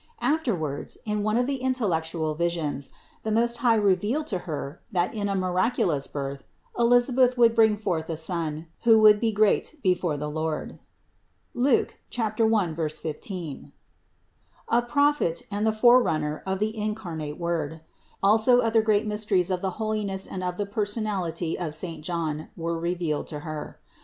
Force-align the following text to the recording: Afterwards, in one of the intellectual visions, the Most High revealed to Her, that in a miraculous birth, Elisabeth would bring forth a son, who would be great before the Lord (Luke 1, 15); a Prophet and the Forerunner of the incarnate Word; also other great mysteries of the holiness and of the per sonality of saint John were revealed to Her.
Afterwards, 0.23 0.97
in 1.05 1.21
one 1.21 1.37
of 1.37 1.45
the 1.45 1.57
intellectual 1.57 2.33
visions, 2.33 2.91
the 3.21 3.31
Most 3.31 3.57
High 3.57 3.75
revealed 3.75 4.25
to 4.33 4.39
Her, 4.49 4.81
that 4.91 5.13
in 5.13 5.29
a 5.29 5.35
miraculous 5.35 6.07
birth, 6.07 6.43
Elisabeth 6.75 7.37
would 7.37 7.53
bring 7.53 7.77
forth 7.77 8.09
a 8.09 8.17
son, 8.17 8.65
who 8.81 8.99
would 8.99 9.19
be 9.19 9.31
great 9.31 9.75
before 9.83 10.17
the 10.17 10.27
Lord 10.27 10.79
(Luke 11.53 11.99
1, 12.17 12.75
15); 12.75 13.71
a 14.69 14.81
Prophet 14.81 15.43
and 15.51 15.67
the 15.67 15.71
Forerunner 15.71 16.41
of 16.47 16.57
the 16.57 16.75
incarnate 16.75 17.37
Word; 17.37 17.81
also 18.23 18.59
other 18.59 18.81
great 18.81 19.05
mysteries 19.05 19.51
of 19.51 19.61
the 19.61 19.69
holiness 19.77 20.25
and 20.25 20.43
of 20.43 20.57
the 20.57 20.65
per 20.65 20.85
sonality 20.87 21.55
of 21.63 21.75
saint 21.75 22.03
John 22.03 22.49
were 22.57 22.79
revealed 22.79 23.27
to 23.27 23.41
Her. 23.41 23.79